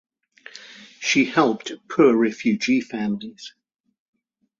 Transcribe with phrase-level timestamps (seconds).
[0.99, 3.53] She helped poor refugee families.